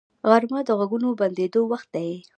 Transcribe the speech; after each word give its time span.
غرمه 0.29 0.61
د 0.67 0.69
غږونو 0.79 1.09
بندیدو 1.19 1.61
وخت 1.71 1.87
دی 1.95 2.11